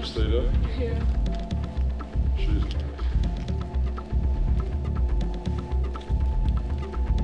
[0.00, 0.20] here.
[0.20, 0.50] Reseda?
[0.76, 0.98] Here.
[2.36, 3.04] She's nice.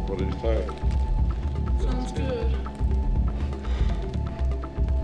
[0.07, 0.67] What do you think?
[1.81, 2.55] Sounds good.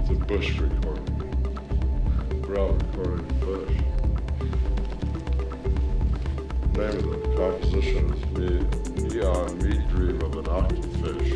[0.01, 1.19] It's a Bush recording.
[2.47, 3.77] We're all recording Bush.
[6.73, 8.49] The name of the composition is Me,
[9.09, 11.33] Neon Me Dream of an Octofish.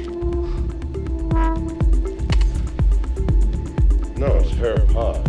[4.18, 5.25] No, it's Hair Pie.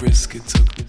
[0.00, 0.79] risk it took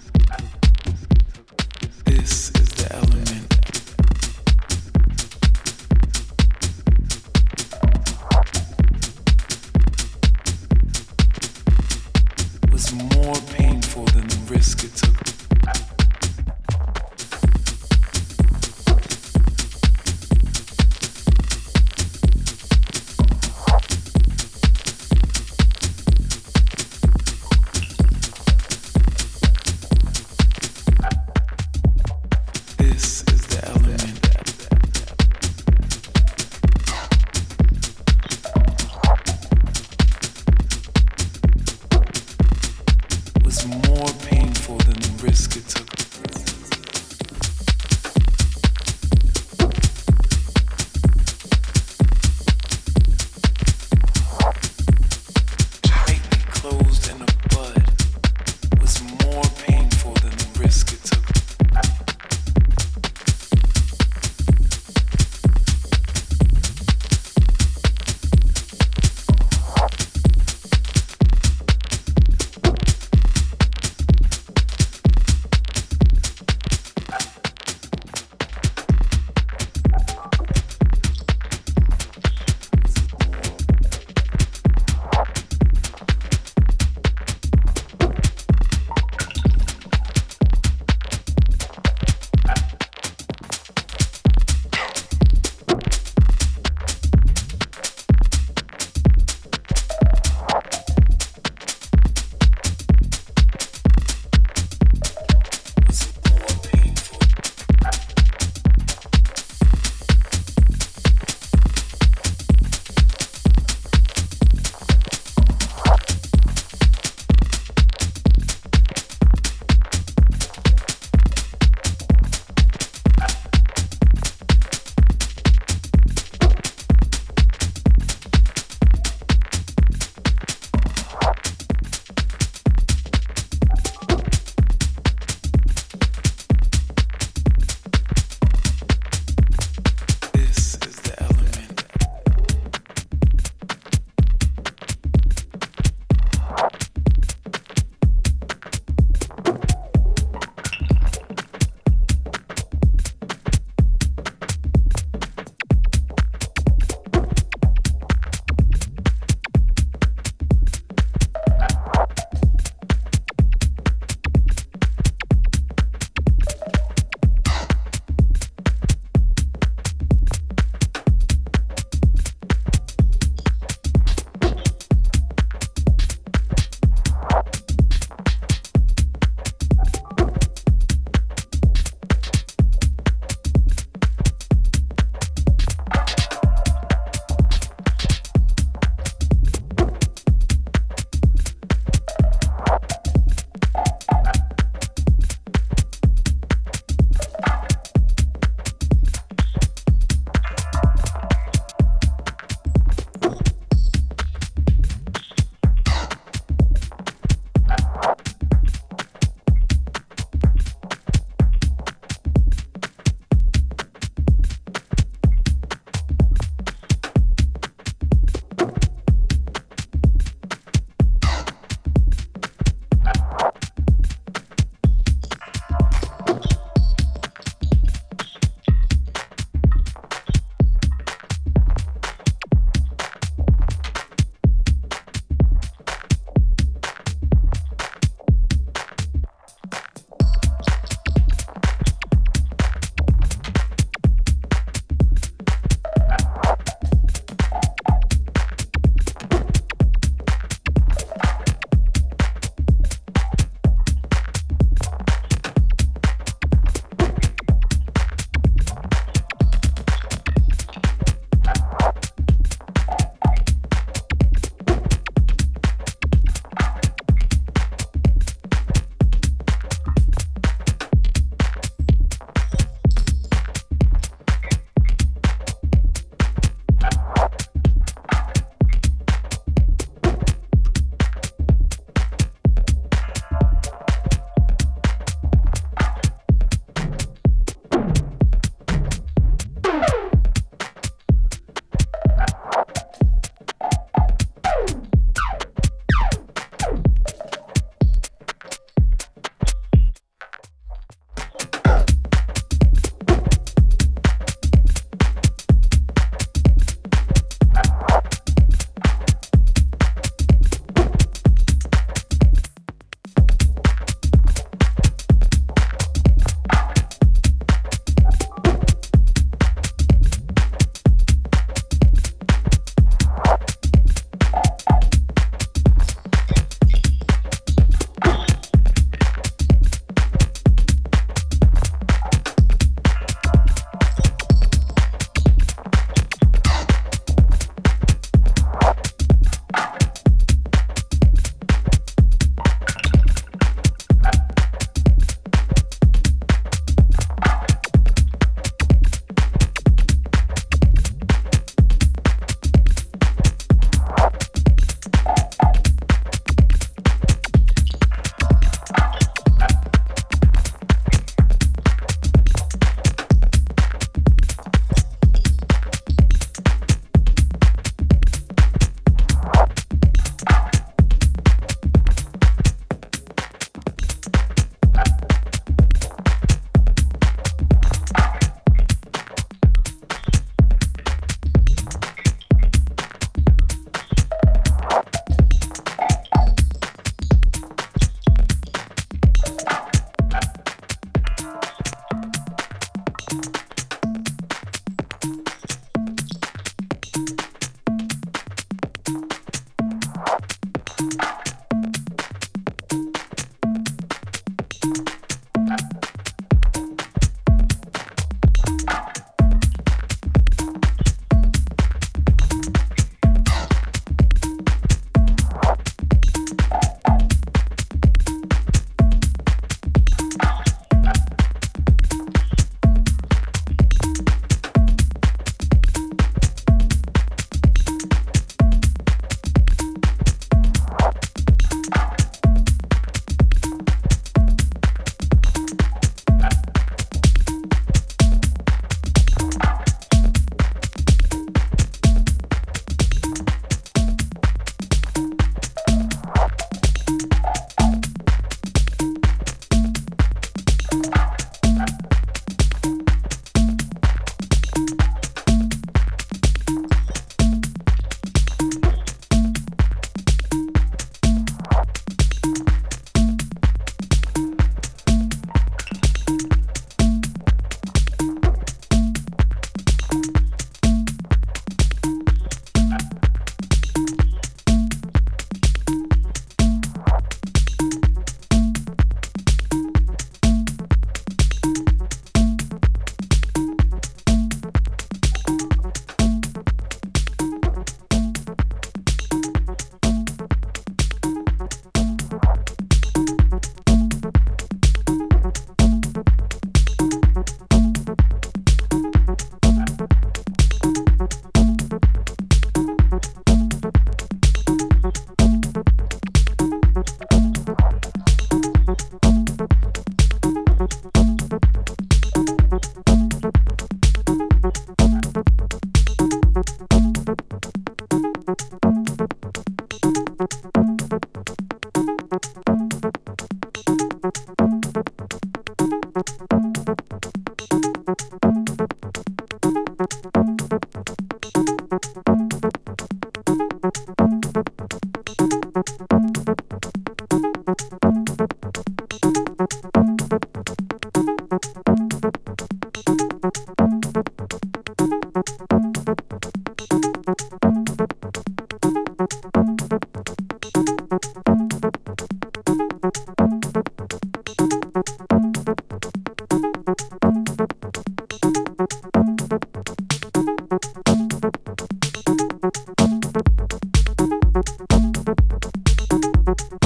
[566.40, 566.61] you.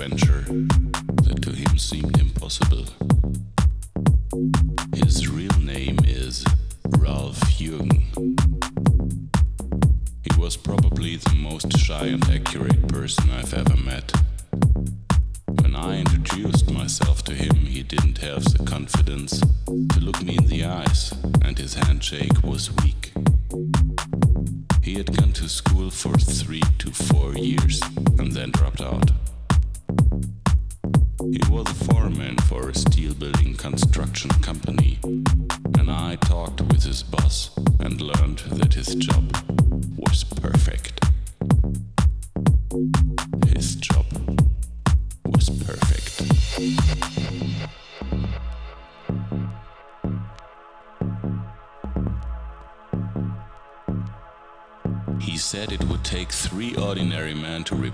[0.00, 0.39] Adventure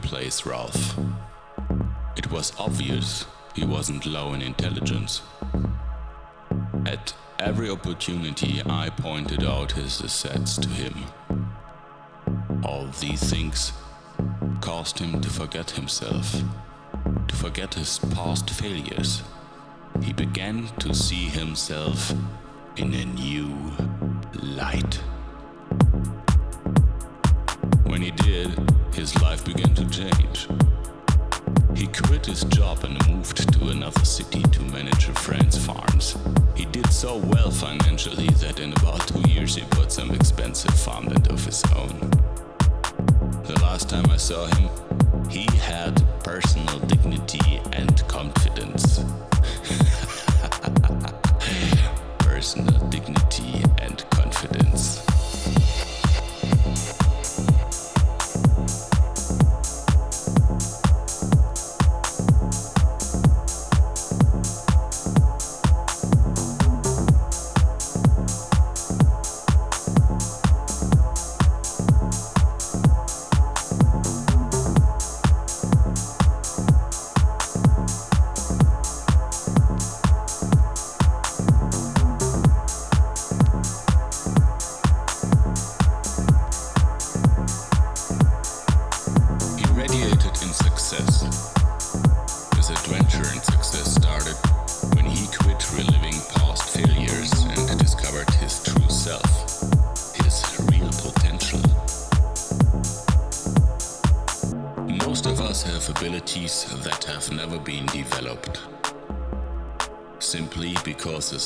[0.06, 0.96] replace Ralph.
[2.16, 3.26] It was obvious
[3.56, 5.20] he wasn't low in intelligence.
[6.86, 10.94] At every opportunity, I pointed out his assets to him.
[12.62, 13.72] All these things
[14.60, 16.40] caused him to forget himself,
[17.26, 19.24] to forget his past failures.
[20.02, 22.12] He began to see himself
[22.76, 23.72] in a new
[24.34, 25.00] light.
[27.86, 28.50] When he did,
[28.94, 30.48] his life began to change.
[31.74, 36.16] He quit his job and moved to another city to manage a friend's farms.
[36.54, 41.28] He did so well financially that in about two years he bought some expensive farmland
[41.28, 42.10] of his own.
[43.44, 44.68] The last time I saw him,
[45.30, 48.98] he had personal dignity and confidence.
[52.18, 53.55] personal dignity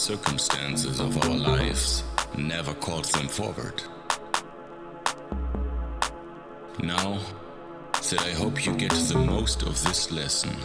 [0.01, 2.05] circumstances of our lives
[2.35, 3.83] never called them forward.
[6.83, 7.19] Now,
[7.93, 10.57] that I hope you get the most of this lesson.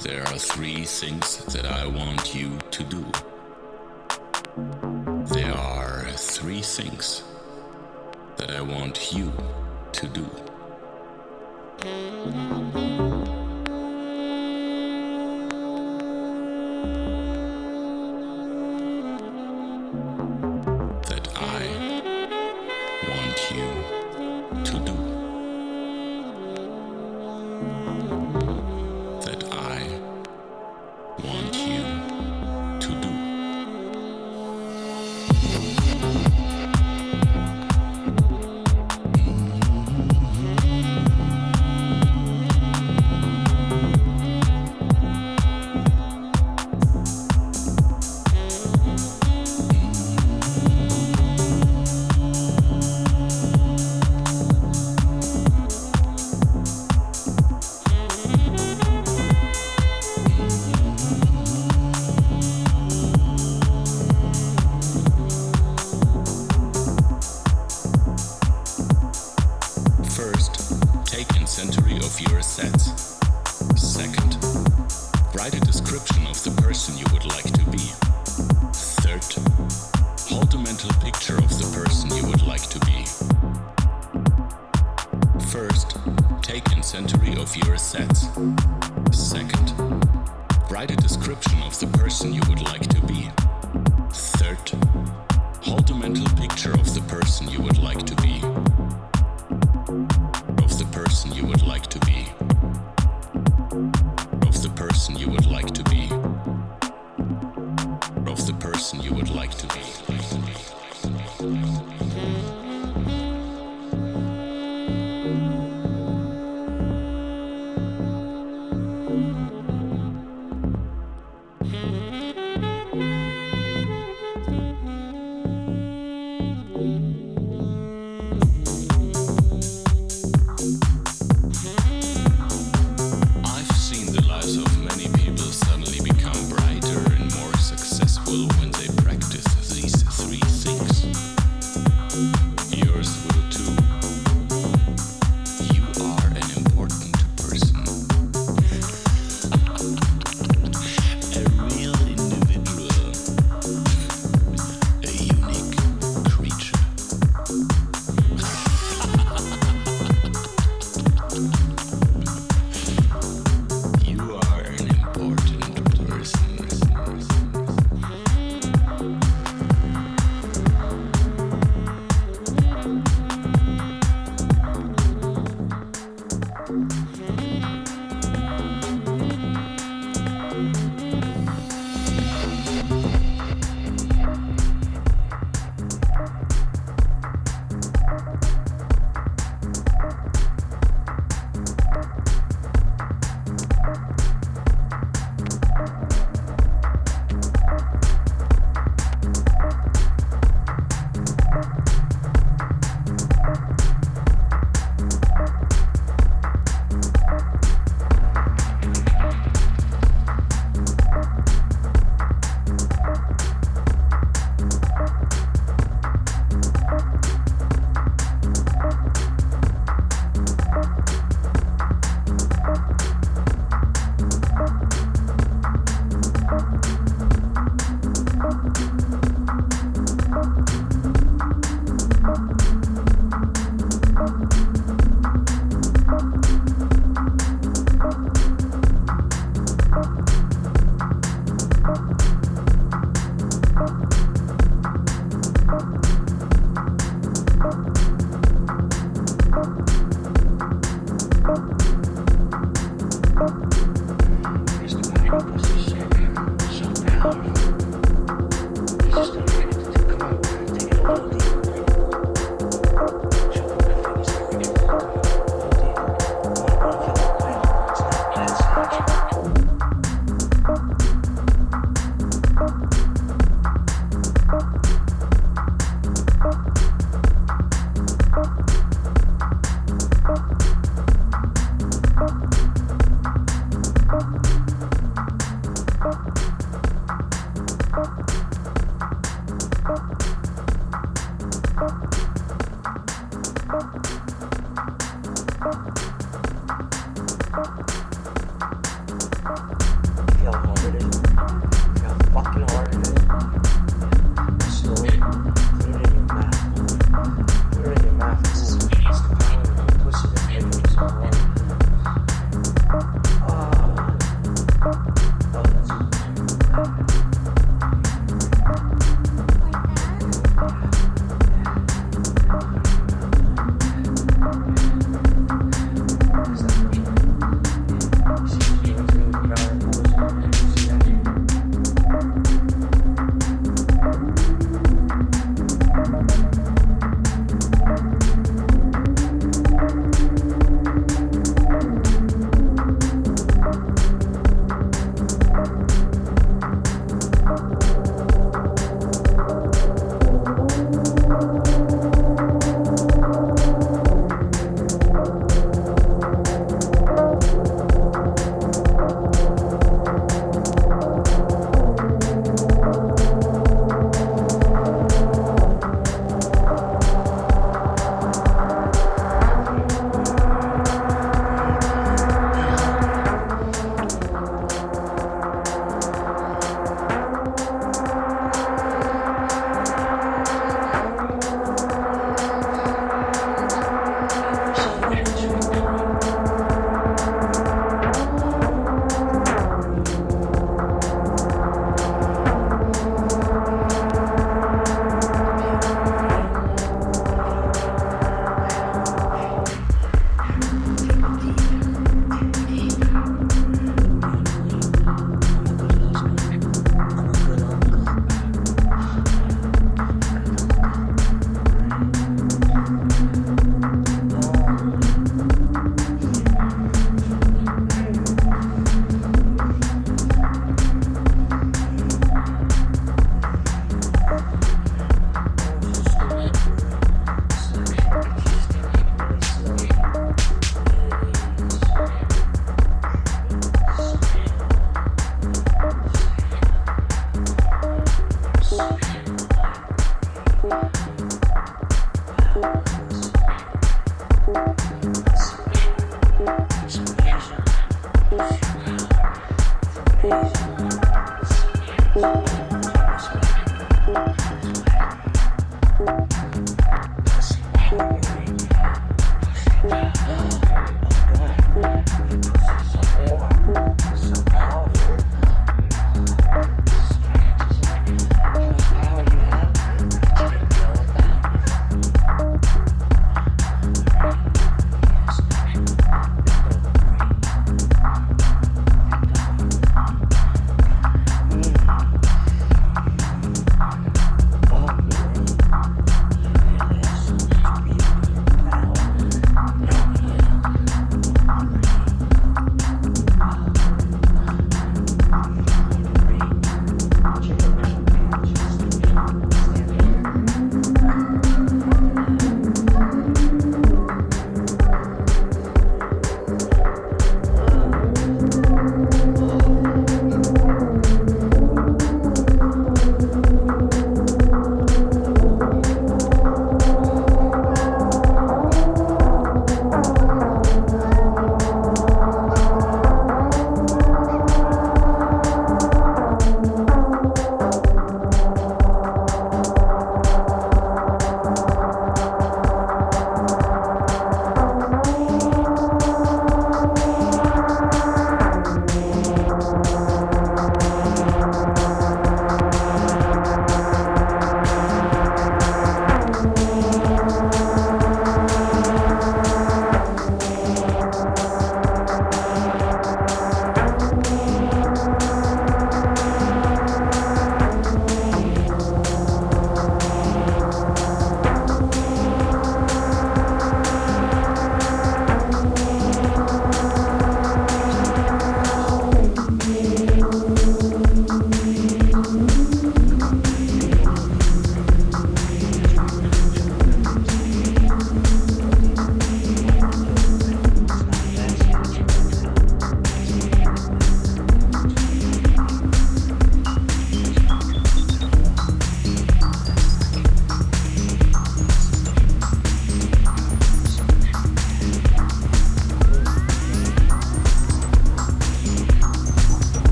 [0.00, 3.04] There are three things that I want you to do.
[5.34, 7.22] There are three things
[8.38, 9.30] that I want you
[9.92, 10.26] to do.